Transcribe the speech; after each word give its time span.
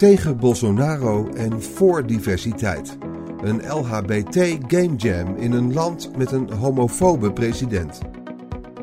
Tegen 0.00 0.36
Bolsonaro 0.36 1.28
en 1.28 1.62
voor 1.62 2.06
diversiteit. 2.06 2.98
Een 3.42 3.62
LHBT 3.68 4.36
Game 4.68 4.96
Jam 4.96 5.36
in 5.36 5.52
een 5.52 5.72
land 5.72 6.16
met 6.16 6.32
een 6.32 6.52
homofobe 6.52 7.32
president. 7.32 8.00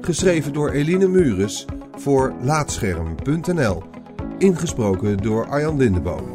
Geschreven 0.02 0.54
door 0.54 0.72
Eline 0.72 1.08
Mures 1.08 1.66
voor 1.96 2.34
Laatscherm.nl. 2.42 3.84
Ingesproken 4.38 5.18
door 5.18 5.46
Arjan 5.48 5.78
Lindeboom. 5.78 6.26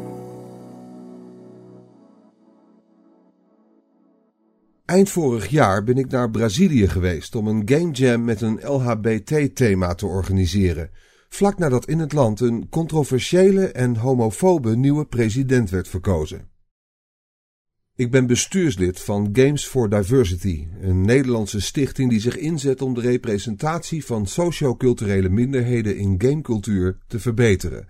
Eind 4.85 5.09
vorig 5.09 5.47
jaar 5.47 5.83
ben 5.83 5.97
ik 5.97 6.11
naar 6.11 6.31
Brazilië 6.31 6.87
geweest 6.87 7.35
om 7.35 7.47
een 7.47 7.61
game 7.65 7.91
jam 7.91 8.23
met 8.23 8.41
een 8.41 8.59
LHBT-thema 8.63 9.93
te 9.93 10.05
organiseren. 10.05 10.89
Vlak 11.33 11.57
nadat 11.57 11.87
in 11.87 11.99
het 11.99 12.13
land 12.13 12.39
een 12.39 12.69
controversiële 12.69 13.67
en 13.67 13.95
homofobe 13.95 14.75
nieuwe 14.75 15.05
president 15.05 15.69
werd 15.69 15.87
verkozen. 15.87 16.49
Ik 17.95 18.11
ben 18.11 18.27
bestuurslid 18.27 18.99
van 18.99 19.29
Games 19.31 19.65
for 19.65 19.89
Diversity, 19.89 20.67
een 20.81 21.01
Nederlandse 21.01 21.61
stichting 21.61 22.09
die 22.09 22.19
zich 22.19 22.37
inzet 22.37 22.81
om 22.81 22.93
de 22.93 23.01
representatie 23.01 24.05
van 24.05 24.27
socioculturele 24.27 25.29
minderheden 25.29 25.97
in 25.97 26.15
gamecultuur 26.17 26.97
te 27.07 27.19
verbeteren. 27.19 27.87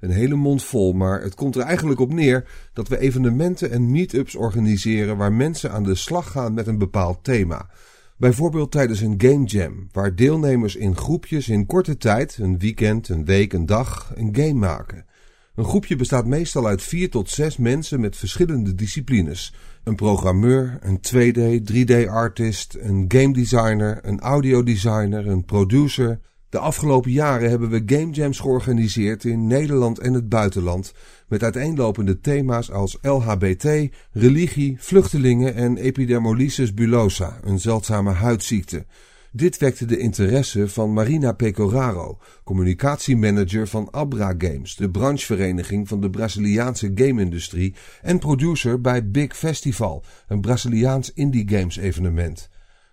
Een 0.00 0.10
hele 0.10 0.34
mond 0.34 0.64
vol, 0.64 0.92
maar 0.92 1.22
het 1.22 1.34
komt 1.34 1.56
er 1.56 1.62
eigenlijk 1.62 2.00
op 2.00 2.12
neer 2.12 2.48
dat 2.72 2.88
we 2.88 2.98
evenementen 2.98 3.70
en 3.70 3.90
meetups 3.90 4.34
organiseren 4.34 5.16
waar 5.16 5.32
mensen 5.32 5.72
aan 5.72 5.84
de 5.84 5.94
slag 5.94 6.30
gaan 6.30 6.54
met 6.54 6.66
een 6.66 6.78
bepaald 6.78 7.24
thema. 7.24 7.70
Bijvoorbeeld 8.20 8.70
tijdens 8.70 9.00
een 9.00 9.14
game 9.18 9.44
jam, 9.44 9.88
waar 9.92 10.14
deelnemers 10.14 10.76
in 10.76 10.96
groepjes 10.96 11.48
in 11.48 11.66
korte 11.66 11.96
tijd, 11.96 12.38
een 12.38 12.58
weekend, 12.58 13.08
een 13.08 13.24
week, 13.24 13.52
een 13.52 13.66
dag, 13.66 14.12
een 14.14 14.36
game 14.36 14.52
maken. 14.52 15.06
Een 15.54 15.64
groepje 15.64 15.96
bestaat 15.96 16.26
meestal 16.26 16.66
uit 16.66 16.82
vier 16.82 17.10
tot 17.10 17.30
zes 17.30 17.56
mensen 17.56 18.00
met 18.00 18.16
verschillende 18.16 18.74
disciplines. 18.74 19.54
Een 19.84 19.94
programmeur, 19.94 20.78
een 20.80 20.98
2D, 20.98 21.72
3D-artist, 21.72 22.76
een 22.80 23.04
game 23.08 23.32
designer, 23.32 23.98
een 24.02 24.20
audiodesigner, 24.20 25.26
een 25.26 25.44
producer, 25.44 26.20
de 26.50 26.58
afgelopen 26.58 27.10
jaren 27.10 27.50
hebben 27.50 27.70
we 27.70 27.82
game 27.86 28.10
jams 28.10 28.38
georganiseerd 28.38 29.24
in 29.24 29.46
Nederland 29.46 29.98
en 29.98 30.12
het 30.12 30.28
buitenland 30.28 30.92
met 31.28 31.42
uiteenlopende 31.42 32.20
thema's 32.20 32.70
als 32.70 32.98
LHBT, 33.02 33.88
religie, 34.12 34.76
vluchtelingen 34.78 35.54
en 35.54 35.76
epidermolysis 35.76 36.74
bullosa, 36.74 37.38
een 37.44 37.60
zeldzame 37.60 38.10
huidziekte. 38.10 38.84
Dit 39.32 39.58
wekte 39.58 39.84
de 39.84 39.98
interesse 39.98 40.68
van 40.68 40.92
Marina 40.92 41.32
Pecoraro, 41.32 42.18
communicatiemanager 42.44 43.68
van 43.68 43.88
Abra 43.90 44.34
Games, 44.38 44.76
de 44.76 44.90
branchevereniging 44.90 45.88
van 45.88 46.00
de 46.00 46.10
Braziliaanse 46.10 46.90
game-industrie 46.94 47.74
en 48.02 48.18
producer 48.18 48.80
bij 48.80 49.10
Big 49.10 49.36
Festival, 49.36 50.04
een 50.28 50.40
Braziliaans 50.40 51.12
indie 51.12 51.48
games 51.48 51.76
evenement. 51.76 52.48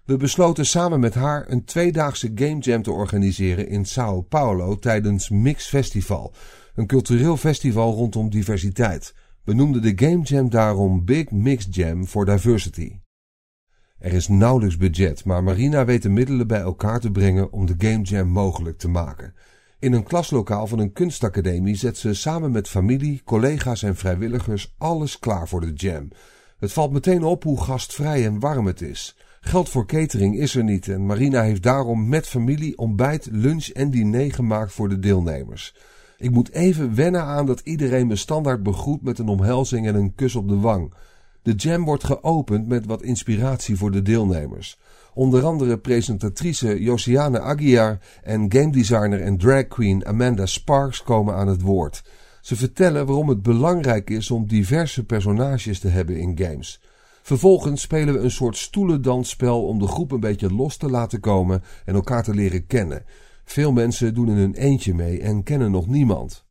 We 0.08 0.18
besloten 0.18 0.66
samen 0.66 1.00
met 1.00 1.14
haar 1.14 1.46
een 1.50 1.64
tweedaagse 1.64 2.32
game 2.36 2.58
jam 2.60 2.82
te 2.82 2.92
organiseren 2.92 3.68
in 3.68 3.86
Sao 3.86 4.22
Paulo 4.22 4.80
tijdens 4.80 5.30
Mix 5.30 5.68
Festival, 5.68 6.34
een 6.76 6.88
cultureel 6.88 7.38
festival 7.38 7.94
rondom 7.94 8.30
diversiteit. 8.30 9.16
We 9.44 9.54
noemden 9.54 9.82
de 9.82 10.06
game 10.06 10.24
jam 10.24 10.50
daarom 10.50 11.06
Big 11.06 11.32
Mix 11.32 11.68
Jam 11.70 12.06
for 12.06 12.26
Diversity. 12.26 13.00
Er 14.00 14.14
is 14.14 14.28
nauwelijks 14.28 14.78
budget, 14.78 15.26
maar 15.26 15.44
Marina 15.44 15.86
weet 15.86 16.02
de 16.02 16.10
middelen 16.10 16.48
bij 16.48 16.62
elkaar 16.62 17.00
te 17.00 17.12
brengen 17.12 17.52
om 17.52 17.66
de 17.66 17.76
game 17.78 18.02
jam 18.02 18.28
mogelijk 18.28 18.78
te 18.78 18.90
maken. 18.90 19.34
In 19.80 19.94
een 19.94 20.04
klaslokaal 20.04 20.68
van 20.68 20.80
een 20.80 20.94
kunstacademie 20.94 21.76
zet 21.76 21.98
ze 21.98 22.14
samen 22.14 22.52
met 22.52 22.70
familie, 22.70 23.22
collega's 23.24 23.84
en 23.84 23.96
vrijwilligers 23.96 24.76
alles 24.78 25.20
klaar 25.20 25.48
voor 25.48 25.62
de 25.62 25.74
jam. 25.74 26.08
Het 26.58 26.74
valt 26.74 26.92
meteen 26.92 27.24
op 27.24 27.44
hoe 27.44 27.62
gastvrij 27.62 28.26
en 28.26 28.40
warm 28.40 28.66
het 28.66 28.82
is. 28.82 29.16
Geld 29.48 29.70
voor 29.70 29.86
catering 29.86 30.38
is 30.38 30.56
er 30.56 30.64
niet 30.64 30.88
en 30.88 31.06
Marina 31.06 31.42
heeft 31.42 31.64
daarom 31.64 32.10
met 32.10 32.28
familie 32.28 32.78
ontbijt, 32.78 33.28
lunch 33.32 33.68
en 33.68 33.90
diner 33.90 34.34
gemaakt 34.34 34.72
voor 34.72 34.90
de 34.90 35.00
deelnemers. 35.00 35.76
Ik 36.18 36.32
moet 36.32 36.52
even 36.52 36.96
wennen 36.96 37.24
aan 37.24 37.46
dat 37.46 37.60
iedereen 37.64 38.08
me 38.08 38.16
standaard 38.16 38.64
begroet 38.64 39.02
met 39.02 39.20
een 39.20 39.28
omhelzing 39.28 39.88
en 39.88 39.96
een 39.96 40.16
kus 40.16 40.36
op 40.36 40.48
de 40.48 40.60
wang. 40.60 40.94
De 41.42 41.54
jam 41.54 41.86
wordt 41.86 42.04
geopend 42.04 42.68
met 42.68 42.86
wat 42.86 43.02
inspiratie 43.02 43.78
voor 43.78 43.92
de 43.92 44.02
deelnemers. 44.02 44.80
Onder 45.14 45.46
andere 45.46 45.78
presentatrice 45.78 46.82
Josiane 46.82 47.40
Aguiar 47.40 48.00
en 48.24 48.52
game 48.52 48.72
designer 48.72 49.22
en 49.22 49.38
drag 49.38 49.68
queen 49.68 50.06
Amanda 50.06 50.46
Sparks 50.46 51.04
komen 51.04 51.36
aan 51.36 51.48
het 51.48 51.62
woord. 51.62 52.04
Ze 52.42 52.56
vertellen 52.56 53.06
waarom 53.06 53.30
het 53.30 53.42
belangrijk 53.42 54.10
is 54.10 54.32
om 54.32 54.48
diverse 54.48 55.04
personages 55.04 55.80
te 55.80 55.88
hebben 55.88 56.18
in 56.18 56.38
games. 56.38 56.80
Vervolgens 57.28 57.82
spelen 57.82 58.14
we 58.14 58.20
een 58.20 58.32
soort 58.32 58.58
stoelendansspel 58.58 59.66
om 59.66 59.80
de 59.80 59.88
groep 59.88 60.12
een 60.12 60.20
beetje 60.20 60.54
los 60.54 60.78
te 60.78 60.90
laten 60.90 61.20
komen 61.20 61.64
en 61.86 61.96
elkaar 61.96 62.24
te 62.24 62.34
leren 62.34 62.68
kennen. 62.68 63.06
Veel 63.44 63.72
mensen 63.72 64.14
doen 64.14 64.30
in 64.30 64.36
hun 64.36 64.54
eentje 64.54 64.94
mee 64.94 65.22
en 65.22 65.44
kennen 65.44 65.72
nog 65.72 65.88
niemand. 65.88 66.46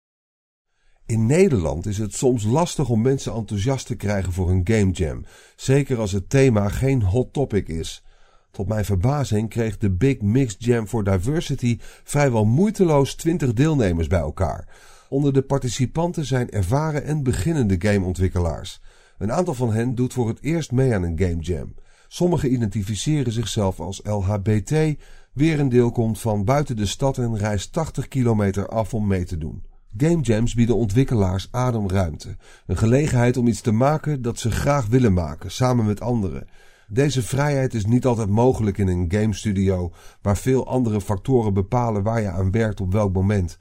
In 1.07 1.27
Nederland 1.27 1.87
is 1.87 1.99
het 1.99 2.15
soms 2.15 2.45
lastig 2.45 2.89
om 2.89 3.03
mensen 3.03 3.35
enthousiast 3.35 3.87
te 3.87 3.95
krijgen 3.95 4.33
voor 4.33 4.51
een 4.51 4.61
game 4.65 4.91
jam, 4.91 5.25
zeker 5.57 5.99
als 5.99 6.13
het 6.13 6.31
thema 6.31 6.69
geen 6.69 7.03
hot 7.03 7.33
topic 7.33 7.69
is. 7.69 8.05
Tot 8.51 8.69
mijn 8.69 8.85
verbazing 8.85 9.49
kreeg 9.49 9.79
de 9.79 9.91
Big 9.91 10.21
Mix 10.21 10.57
Jam 10.59 10.87
for 10.87 11.05
Diversity 11.05 11.79
vrijwel 12.05 12.45
moeiteloos 12.45 13.15
20 13.15 13.53
deelnemers 13.53 14.07
bij 14.07 14.21
elkaar. 14.21 14.69
Onder 15.09 15.33
de 15.33 15.43
participanten 15.43 16.25
zijn 16.25 16.51
ervaren 16.51 17.05
en 17.05 17.23
beginnende 17.23 17.77
gameontwikkelaars. 17.79 18.81
Een 19.19 19.33
aantal 19.33 19.55
van 19.55 19.73
hen 19.73 19.95
doet 19.95 20.13
voor 20.13 20.29
het 20.29 20.43
eerst 20.43 20.73
mee 20.73 20.95
aan 20.95 21.03
een 21.03 21.19
game 21.19 21.41
jam. 21.41 21.75
Sommigen 22.09 22.53
identificeren 22.53 23.33
zichzelf 23.33 23.81
als 23.81 24.01
LHBT, 24.05 24.97
weer 25.33 25.61
een 25.61 25.69
deel 25.69 25.93
komt 25.93 26.21
van 26.21 26.45
buiten 26.45 26.77
de 26.77 26.87
stad 26.87 27.19
en 27.19 27.37
reist 27.37 27.73
80 27.73 28.09
kilometer 28.09 28.69
af 28.69 28.95
om 28.95 29.07
mee 29.07 29.25
te 29.25 29.39
doen. 29.39 29.63
Game 29.97 30.21
jams 30.21 30.55
bieden 30.55 30.77
ontwikkelaars 30.77 31.49
ademruimte, 31.51 32.37
een 32.67 32.77
gelegenheid 32.77 33.37
om 33.37 33.47
iets 33.47 33.61
te 33.61 33.73
maken 33.73 34.23
dat 34.23 34.39
ze 34.39 34.51
graag 34.51 34.87
willen 34.87 35.13
maken, 35.13 35.51
samen 35.51 35.87
met 35.87 36.01
anderen. 36.01 36.47
Deze 36.89 37.23
vrijheid 37.23 37.75
is 37.75 37.87
niet 37.87 38.07
altijd 38.07 38.29
mogelijk 38.29 38.79
in 38.79 38.89
een 38.89 39.13
game 39.13 39.35
studio, 39.35 39.93
waar 40.23 40.37
veel 40.37 40.67
andere 40.67 41.01
factoren 41.01 41.55
bepalen 41.55 42.03
waar 42.03 42.21
je 42.21 42.31
aan 42.31 42.51
werkt 42.51 42.81
op 42.81 42.93
welk 42.93 43.13
moment. 43.13 43.59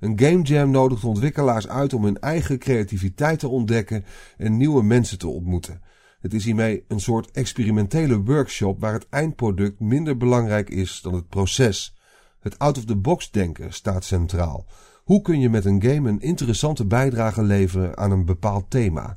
Een 0.00 0.18
game 0.20 0.42
jam 0.42 0.70
nodigt 0.70 1.04
ontwikkelaars 1.04 1.68
uit 1.68 1.92
om 1.92 2.04
hun 2.04 2.18
eigen 2.18 2.58
creativiteit 2.58 3.38
te 3.38 3.48
ontdekken 3.48 4.04
en 4.36 4.56
nieuwe 4.56 4.82
mensen 4.82 5.18
te 5.18 5.28
ontmoeten. 5.28 5.80
Het 6.20 6.34
is 6.34 6.44
hiermee 6.44 6.84
een 6.88 7.00
soort 7.00 7.30
experimentele 7.30 8.22
workshop 8.22 8.80
waar 8.80 8.92
het 8.92 9.06
eindproduct 9.10 9.80
minder 9.80 10.16
belangrijk 10.16 10.70
is 10.70 11.00
dan 11.02 11.14
het 11.14 11.28
proces. 11.28 11.96
Het 12.40 12.58
out-of-the-box 12.58 13.30
denken 13.30 13.72
staat 13.72 14.04
centraal. 14.04 14.66
Hoe 15.04 15.22
kun 15.22 15.40
je 15.40 15.50
met 15.50 15.64
een 15.64 15.82
game 15.82 16.08
een 16.08 16.20
interessante 16.20 16.86
bijdrage 16.86 17.42
leveren 17.42 17.96
aan 17.96 18.10
een 18.10 18.24
bepaald 18.24 18.70
thema? 18.70 19.16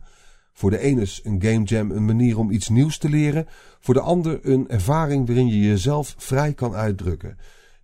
Voor 0.54 0.70
de 0.70 0.80
ene 0.80 1.02
is 1.02 1.22
een 1.24 1.42
game 1.42 1.64
jam 1.64 1.92
een 1.92 2.06
manier 2.06 2.38
om 2.38 2.52
iets 2.52 2.70
nieuws 2.70 2.98
te 2.98 3.10
leren, 3.10 3.48
voor 3.80 3.94
de 3.94 4.00
ander 4.00 4.40
een 4.42 4.70
ervaring 4.70 5.28
waarin 5.28 5.48
je 5.48 5.60
jezelf 5.60 6.16
vrij 6.18 6.54
kan 6.54 6.74
uitdrukken. 6.74 7.38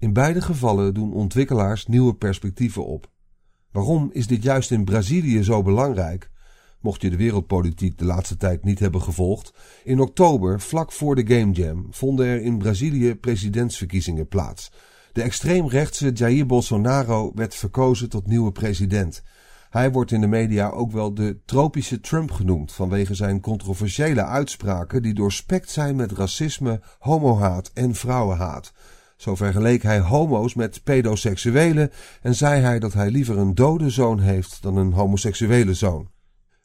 In 0.03 0.13
beide 0.13 0.41
gevallen 0.41 0.93
doen 0.93 1.13
ontwikkelaars 1.13 1.85
nieuwe 1.85 2.15
perspectieven 2.15 2.85
op. 2.85 3.09
Waarom 3.71 4.09
is 4.13 4.27
dit 4.27 4.43
juist 4.43 4.71
in 4.71 4.85
Brazilië 4.85 5.43
zo 5.43 5.61
belangrijk? 5.61 6.29
Mocht 6.79 7.01
je 7.01 7.09
de 7.09 7.17
wereldpolitiek 7.17 7.97
de 7.97 8.05
laatste 8.05 8.37
tijd 8.37 8.63
niet 8.63 8.79
hebben 8.79 9.01
gevolgd, 9.01 9.53
in 9.83 9.99
oktober, 9.99 10.61
vlak 10.61 10.91
voor 10.91 11.15
de 11.15 11.35
Game 11.35 11.51
Jam, 11.51 11.87
vonden 11.89 12.25
er 12.25 12.41
in 12.41 12.57
Brazilië 12.57 13.15
presidentsverkiezingen 13.15 14.27
plaats. 14.27 14.71
De 15.11 15.21
extreemrechtse 15.21 16.11
Jair 16.11 16.45
Bolsonaro 16.45 17.31
werd 17.35 17.55
verkozen 17.55 18.09
tot 18.09 18.27
nieuwe 18.27 18.51
president. 18.51 19.23
Hij 19.69 19.91
wordt 19.91 20.11
in 20.11 20.21
de 20.21 20.27
media 20.27 20.69
ook 20.69 20.91
wel 20.91 21.13
de 21.13 21.39
tropische 21.45 21.99
Trump 21.99 22.31
genoemd 22.31 22.71
vanwege 22.71 23.15
zijn 23.15 23.41
controversiële 23.41 24.23
uitspraken 24.23 25.01
die 25.01 25.13
doorspekt 25.13 25.69
zijn 25.69 25.95
met 25.95 26.11
racisme, 26.11 26.81
homohaat 26.99 27.71
en 27.73 27.95
vrouwenhaat. 27.95 28.73
Zo 29.23 29.35
vergeleek 29.35 29.83
hij 29.83 29.99
homo's 29.99 30.53
met 30.53 30.83
pedoseksuelen 30.83 31.91
en 32.21 32.35
zei 32.35 32.61
hij 32.61 32.79
dat 32.79 32.93
hij 32.93 33.11
liever 33.11 33.37
een 33.37 33.55
dode 33.55 33.89
zoon 33.89 34.19
heeft 34.19 34.61
dan 34.61 34.77
een 34.77 34.91
homoseksuele 34.91 35.73
zoon. 35.73 36.09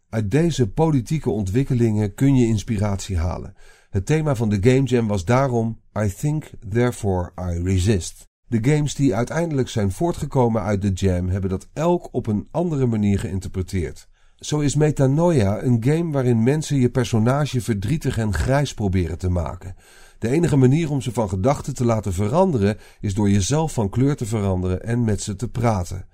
Uit 0.09 0.31
deze 0.31 0.71
politieke 0.71 1.31
ontwikkelingen 1.31 2.15
kun 2.15 2.37
je 2.37 2.47
inspiratie 2.47 3.19
halen. 3.19 3.55
Het 3.91 4.07
thema 4.07 4.35
van 4.35 4.49
de 4.49 4.59
Game 4.61 4.83
Jam 4.83 5.07
was 5.07 5.25
daarom 5.25 5.81
I 5.99 6.15
think, 6.15 6.45
therefore 6.69 7.33
I 7.41 7.63
resist. 7.63 8.27
De 8.47 8.59
games 8.71 8.95
die 8.95 9.15
uiteindelijk 9.15 9.69
zijn 9.69 9.93
voortgekomen 9.93 10.63
uit 10.63 10.83
de 10.83 10.93
Jam 10.93 11.29
hebben 11.29 11.51
dat 11.51 11.69
elk 11.73 12.09
op 12.13 12.27
een 12.27 12.49
andere 12.51 12.87
manier 12.87 13.19
geïnterpreteerd. 13.19 14.09
Zo 14.37 14.59
is 14.59 14.75
Metanoia 14.75 15.63
een 15.63 15.85
game 15.85 16.13
waarin 16.13 16.43
mensen 16.43 16.77
je 16.81 16.91
personage 16.91 17.61
verdrietig 17.61 18.19
en 18.19 18.35
grijs 18.35 18.75
proberen 18.75 19.19
te 19.19 19.29
maken. 19.29 19.75
De 20.19 20.29
enige 20.29 20.57
manier 20.57 20.91
om 20.91 21.01
ze 21.01 21.13
van 21.13 21.29
gedachten 21.29 21.75
te 21.75 21.85
laten 21.85 22.13
veranderen 22.13 22.79
is 23.01 23.15
door 23.15 23.31
jezelf 23.31 23.73
van 23.73 23.89
kleur 23.89 24.17
te 24.17 24.27
veranderen 24.27 24.83
en 24.83 25.05
met 25.05 25.23
ze 25.23 25.37
te 25.37 25.49
praten. 25.49 26.07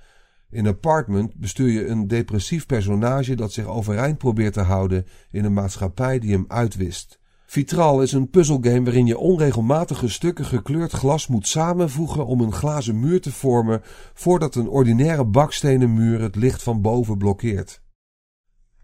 In 0.50 0.66
Apartment 0.66 1.34
bestuur 1.34 1.70
je 1.70 1.86
een 1.86 2.08
depressief 2.08 2.66
personage 2.66 3.34
dat 3.34 3.52
zich 3.52 3.66
overeind 3.66 4.18
probeert 4.18 4.52
te 4.52 4.60
houden 4.60 5.06
in 5.30 5.44
een 5.44 5.52
maatschappij 5.52 6.18
die 6.18 6.32
hem 6.32 6.44
uitwist. 6.48 7.18
Vitral 7.46 8.02
is 8.02 8.12
een 8.12 8.30
puzzelgame 8.30 8.82
waarin 8.82 9.06
je 9.06 9.18
onregelmatige 9.18 10.08
stukken 10.08 10.44
gekleurd 10.44 10.92
glas 10.92 11.26
moet 11.26 11.48
samenvoegen 11.48 12.26
om 12.26 12.40
een 12.40 12.52
glazen 12.52 13.00
muur 13.00 13.20
te 13.20 13.32
vormen 13.32 13.80
voordat 14.14 14.54
een 14.54 14.68
ordinaire 14.68 15.24
bakstenen 15.24 15.94
muur 15.94 16.20
het 16.20 16.36
licht 16.36 16.62
van 16.62 16.80
boven 16.80 17.18
blokkeert. 17.18 17.82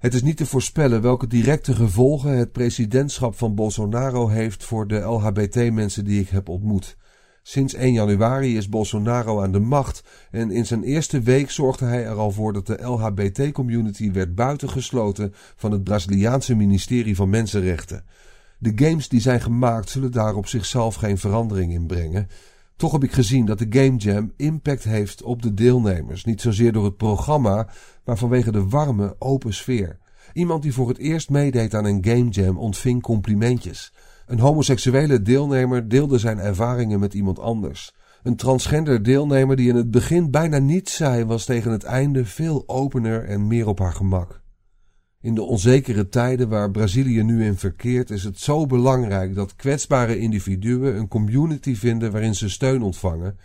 Het 0.00 0.14
is 0.14 0.22
niet 0.22 0.36
te 0.36 0.46
voorspellen 0.46 1.02
welke 1.02 1.26
directe 1.26 1.74
gevolgen 1.74 2.30
het 2.30 2.52
presidentschap 2.52 3.36
van 3.36 3.54
Bolsonaro 3.54 4.28
heeft 4.28 4.64
voor 4.64 4.86
de 4.86 4.98
LHBT-mensen 4.98 6.04
die 6.04 6.20
ik 6.20 6.28
heb 6.28 6.48
ontmoet. 6.48 6.96
Sinds 7.42 7.74
1 7.74 7.92
januari 7.92 8.56
is 8.56 8.68
Bolsonaro 8.68 9.42
aan 9.42 9.52
de 9.52 9.58
macht 9.58 10.02
en 10.30 10.50
in 10.50 10.66
zijn 10.66 10.82
eerste 10.82 11.20
week 11.20 11.50
zorgde 11.50 11.84
hij 11.84 12.04
er 12.04 12.16
al 12.16 12.30
voor 12.30 12.52
dat 12.52 12.66
de 12.66 12.82
LHBT-community 12.82 14.12
werd 14.12 14.34
buitengesloten 14.34 15.34
van 15.56 15.72
het 15.72 15.84
Braziliaanse 15.84 16.54
ministerie 16.54 17.16
van 17.16 17.30
Mensenrechten. 17.30 18.04
De 18.58 18.72
games 18.74 19.08
die 19.08 19.20
zijn 19.20 19.40
gemaakt 19.40 19.90
zullen 19.90 20.12
daar 20.12 20.34
op 20.34 20.46
zichzelf 20.46 20.94
geen 20.94 21.18
verandering 21.18 21.72
in 21.72 21.86
brengen. 21.86 22.28
Toch 22.80 22.92
heb 22.92 23.04
ik 23.04 23.12
gezien 23.12 23.44
dat 23.44 23.58
de 23.58 23.66
Game 23.70 23.96
Jam 23.96 24.32
impact 24.36 24.84
heeft 24.84 25.22
op 25.22 25.42
de 25.42 25.54
deelnemers. 25.54 26.24
Niet 26.24 26.40
zozeer 26.40 26.72
door 26.72 26.84
het 26.84 26.96
programma, 26.96 27.68
maar 28.04 28.18
vanwege 28.18 28.52
de 28.52 28.68
warme, 28.68 29.16
open 29.18 29.54
sfeer. 29.54 29.98
Iemand 30.32 30.62
die 30.62 30.72
voor 30.72 30.88
het 30.88 30.98
eerst 30.98 31.30
meedeed 31.30 31.74
aan 31.74 31.84
een 31.84 32.04
Game 32.04 32.28
Jam 32.28 32.58
ontving 32.58 33.02
complimentjes. 33.02 33.92
Een 34.26 34.38
homoseksuele 34.38 35.22
deelnemer 35.22 35.88
deelde 35.88 36.18
zijn 36.18 36.38
ervaringen 36.38 37.00
met 37.00 37.14
iemand 37.14 37.38
anders. 37.38 37.92
Een 38.22 38.36
transgender 38.36 39.02
deelnemer 39.02 39.56
die 39.56 39.68
in 39.68 39.76
het 39.76 39.90
begin 39.90 40.30
bijna 40.30 40.58
niets 40.58 40.96
zei, 40.96 41.24
was 41.24 41.44
tegen 41.44 41.72
het 41.72 41.84
einde 41.84 42.24
veel 42.24 42.62
opener 42.66 43.24
en 43.24 43.46
meer 43.46 43.66
op 43.66 43.78
haar 43.78 43.94
gemak. 43.94 44.40
In 45.22 45.34
de 45.34 45.42
onzekere 45.42 46.08
tijden 46.08 46.48
waar 46.48 46.70
Brazilië 46.70 47.22
nu 47.22 47.44
in 47.44 47.56
verkeert, 47.56 48.10
is 48.10 48.24
het 48.24 48.40
zo 48.40 48.66
belangrijk 48.66 49.34
dat 49.34 49.56
kwetsbare 49.56 50.18
individuen 50.18 50.96
een 50.96 51.08
community 51.08 51.74
vinden 51.74 52.12
waarin 52.12 52.34
ze 52.34 52.48
steun 52.48 52.82
ontvangen. 52.82 53.38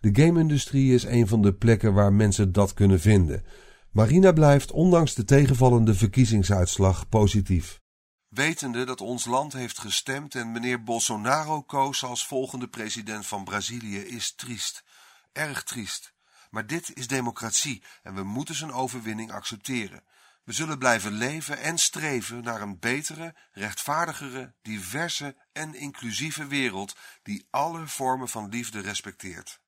De 0.00 0.22
game-industrie 0.22 0.94
is 0.94 1.04
een 1.04 1.28
van 1.28 1.42
de 1.42 1.54
plekken 1.54 1.94
waar 1.94 2.12
mensen 2.12 2.52
dat 2.52 2.74
kunnen 2.74 3.00
vinden. 3.00 3.44
Marina 3.90 4.32
blijft, 4.32 4.70
ondanks 4.70 5.14
de 5.14 5.24
tegenvallende 5.24 5.94
verkiezingsuitslag, 5.94 7.08
positief. 7.08 7.80
Wetende 8.28 8.84
dat 8.84 9.00
ons 9.00 9.24
land 9.24 9.52
heeft 9.52 9.78
gestemd 9.78 10.34
en 10.34 10.52
meneer 10.52 10.82
Bolsonaro 10.82 11.62
koos 11.62 12.04
als 12.04 12.26
volgende 12.26 12.68
president 12.68 13.26
van 13.26 13.44
Brazilië 13.44 13.98
is 13.98 14.34
triest. 14.34 14.84
Erg 15.32 15.62
triest. 15.62 16.14
Maar 16.50 16.66
dit 16.66 16.90
is 16.94 17.06
democratie 17.06 17.82
en 18.02 18.14
we 18.14 18.22
moeten 18.22 18.54
zijn 18.54 18.72
overwinning 18.72 19.32
accepteren. 19.32 20.02
We 20.44 20.52
zullen 20.52 20.78
blijven 20.78 21.12
leven 21.12 21.58
en 21.58 21.78
streven 21.78 22.42
naar 22.42 22.60
een 22.60 22.78
betere, 22.78 23.34
rechtvaardigere, 23.52 24.54
diverse 24.62 25.36
en 25.52 25.74
inclusieve 25.74 26.46
wereld 26.46 26.96
die 27.22 27.46
alle 27.50 27.86
vormen 27.86 28.28
van 28.28 28.48
liefde 28.48 28.80
respecteert. 28.80 29.60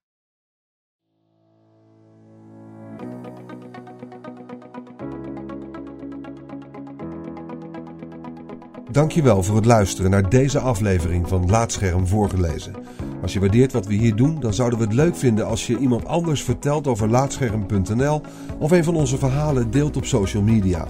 Dankjewel 8.91 9.43
voor 9.43 9.57
het 9.57 9.65
luisteren 9.65 10.11
naar 10.11 10.29
deze 10.29 10.59
aflevering 10.59 11.29
van 11.29 11.51
Laatscherm 11.51 12.07
voorgelezen. 12.07 12.87
Als 13.25 13.33
je 13.33 13.41
waardeert 13.41 13.73
wat 13.73 13.87
we 13.87 13.95
hier 13.95 14.17
doen, 14.17 14.41
dan 14.41 14.55
zouden 14.55 14.79
we 14.79 14.85
het 14.85 14.95
leuk 14.95 15.17
vinden 15.17 15.47
als 15.47 15.67
je 15.67 15.79
iemand 15.79 16.07
anders 16.07 16.43
vertelt 16.43 16.87
over 16.87 17.09
Laatscherm.nl 17.09 18.21
of 18.59 18.71
een 18.71 18.85
van 18.85 18.95
onze 18.95 19.19
verhalen 19.19 19.71
deelt 19.71 19.97
op 19.97 20.05
social 20.05 20.43
media. 20.43 20.87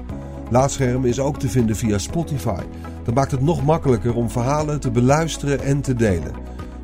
Laatscherm 0.51 1.05
is 1.05 1.21
ook 1.21 1.39
te 1.39 1.49
vinden 1.49 1.77
via 1.77 1.99
Spotify. 1.99 2.63
Dat 3.05 3.15
maakt 3.15 3.31
het 3.31 3.41
nog 3.41 3.65
makkelijker 3.65 4.15
om 4.15 4.31
verhalen 4.31 4.81
te 4.81 4.91
beluisteren 4.91 5.61
en 5.61 5.81
te 5.81 5.95
delen. 5.95 6.33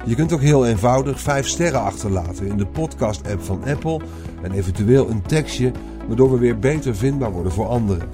Je 0.05 0.15
kunt 0.15 0.33
ook 0.33 0.41
heel 0.41 0.67
eenvoudig 0.67 1.21
5 1.21 1.47
sterren 1.47 1.83
achterlaten 1.83 2.47
in 2.47 2.57
de 2.57 2.67
podcast-app 2.67 3.43
van 3.43 3.65
Apple 3.65 4.01
en 4.43 4.53
eventueel 4.53 5.11
een 5.11 5.23
tekstje, 5.23 5.73
waardoor 6.07 6.31
we 6.31 6.39
weer 6.39 6.59
beter 6.59 6.97
vindbaar 6.97 7.33
worden 7.33 7.53
voor 7.53 7.67
anderen. 7.67 8.09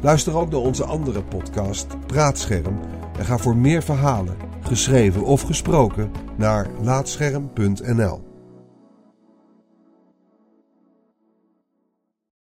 Luister 0.00 0.36
ook 0.36 0.50
naar 0.50 0.60
onze 0.60 0.84
andere 0.84 1.22
podcast, 1.22 1.86
Praatscherm, 2.06 2.78
en 3.18 3.24
ga 3.24 3.38
voor 3.38 3.56
meer 3.56 3.82
verhalen, 3.82 4.49
geschreven 4.70 5.24
of 5.24 5.42
gesproken, 5.42 6.10
naar 6.36 6.66
laatscherm.nl. 6.82 8.29